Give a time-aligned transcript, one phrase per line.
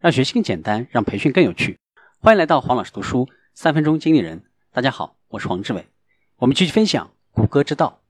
[0.00, 1.80] 让学习更简单，让培训更有趣。
[2.20, 4.44] 欢迎来到黄老师读书三分钟经理人。
[4.70, 5.88] 大家好，我是黄志伟。
[6.36, 8.00] 我们继续分享谷歌之道，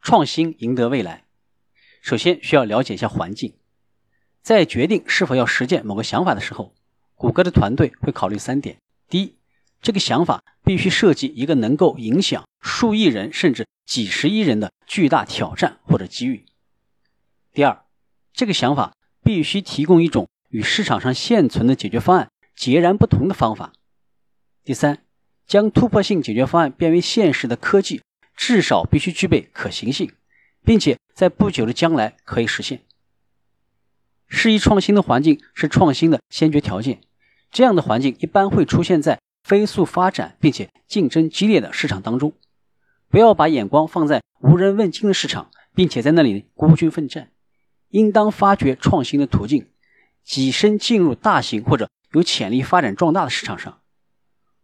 [0.00, 1.26] 创新赢得未来。
[2.00, 3.52] 首先需要了解一下环境，
[4.40, 6.74] 在决定是否要实践某个想法的时候，
[7.16, 8.78] 谷歌的团队会考虑三点：
[9.10, 9.36] 第一，
[9.82, 16.46] 这个想法必须涉及一个能够影响数亿人甚至几十亿人的巨大挑战或者机遇；
[17.52, 17.84] 第二，
[18.32, 23.72] 这个想法必须提供一种与市场上现存的解决方案截然不同的方法。
[24.64, 25.04] 第三，
[25.46, 28.02] 将突破性解决方案变为现实的科技，
[28.36, 30.12] 至少必须具备可行性，
[30.64, 32.82] 并且在不久的将来可以实现。
[34.26, 37.00] 适宜创新的环境是创新的先决条件。
[37.50, 42.34] 这样的环境一般会出现在飞速发展并且竞争激烈的市场当中。
[43.08, 47.30] 不要把眼光放在无人问津的市场，并且在那里孤军奋战。
[47.88, 49.66] 应当发掘创新的途径。
[50.28, 53.80] 跻身进入大型或者有潜力发展壮大的市场上，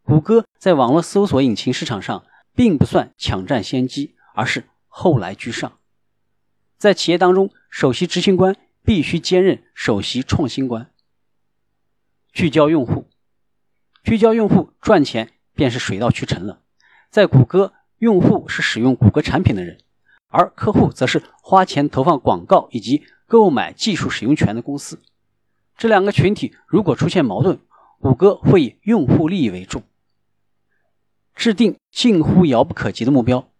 [0.02, 5.78] 谷歌在网络搜索引擎市场上并不算抢占先机，而是后来居上。
[6.76, 8.54] 在企业当中，首席执行官
[8.84, 10.90] 必须兼任首席创新官。
[12.30, 13.08] 聚焦用户，
[14.02, 16.60] 聚焦用户赚钱便是水到渠成了。
[17.08, 19.78] 在谷歌，用户是使用谷歌产品的人，
[20.28, 25.00] 而客户则是花钱投放广告以及购买技术使用权的公司。
[25.76, 27.58] 这两个群体如果出现矛盾，
[28.00, 29.82] 谷歌会以用户利益为重，
[31.34, 33.50] 制定近乎遥不可及的目标。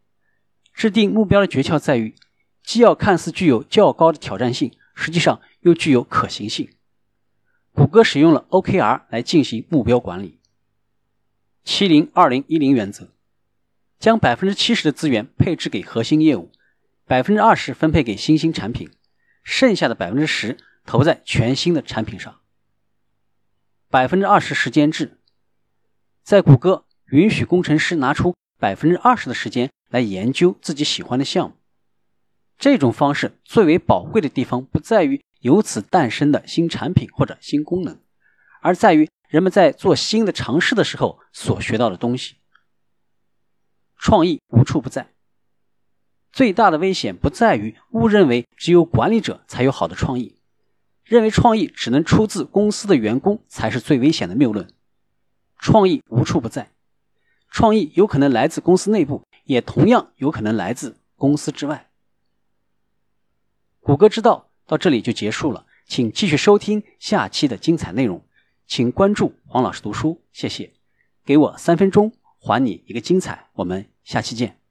[0.72, 2.14] 制定目标的诀窍在于，
[2.62, 6.68] 既要看似具有较高的挑战性，实际上又具有可行性。
[7.72, 10.38] 谷歌使用了 OKR 来进行目标管理。
[11.64, 13.08] 七零二零一零原则，
[13.98, 16.52] 将百分之七十的资源配置给核心业务，
[17.06, 18.90] 百分之二十分配给新兴产品，
[19.42, 20.58] 剩下的百分之十。
[20.84, 22.40] 投在全新的产品上。
[23.88, 25.20] 百分之二十时间制，
[26.22, 31.56] 在谷歌允许工程师拿出百分之二十的时间来研究自己喜欢的项目。
[32.59, 38.00] 这种方式最为宝贵的地方不在于由此诞生的新产品或者新功能，
[38.60, 42.36] 而在于人们在做新的尝试的时候所学到的东西。
[43.98, 45.12] 创意无处不在。
[46.32, 50.34] 最大的危险不在于误认为只有管理者才有好的创意。
[51.04, 54.69] 认为创意只能出自公司的员工才是最危险的谬论。
[55.59, 56.70] 创意无处不在，
[57.50, 61.88] 创意有可能来自公司内部，也同样有可能来自公司之外。
[63.81, 68.25] 谷歌之道到这里就结束了，请继续收听下期的精彩内容。
[68.66, 70.72] 请关注黄老师读书，谢谢。
[71.22, 73.48] 给我三分钟，还你一个精彩。
[73.54, 74.63] 我们下期见。